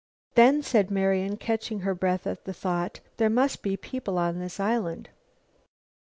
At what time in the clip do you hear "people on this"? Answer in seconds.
3.77-4.59